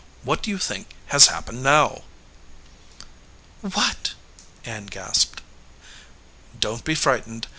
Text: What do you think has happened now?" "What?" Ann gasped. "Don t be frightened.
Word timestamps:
What 0.23 0.41
do 0.41 0.49
you 0.49 0.57
think 0.57 0.87
has 1.09 1.27
happened 1.27 1.61
now?" 1.61 2.01
"What?" 3.61 4.15
Ann 4.65 4.87
gasped. 4.87 5.43
"Don 6.59 6.77
t 6.77 6.81
be 6.83 6.95
frightened. 6.95 7.45